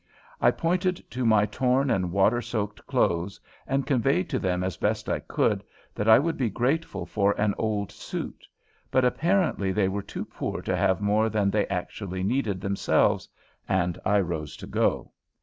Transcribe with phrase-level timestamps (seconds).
[0.41, 5.07] I pointed to my torn and water soaked clothes and conveyed to them as best
[5.07, 8.47] I could that I would be grateful for an old suit,
[8.89, 13.29] but apparently they were too poor to have more than they actually needed themselves,
[13.69, 15.11] and I rose to go.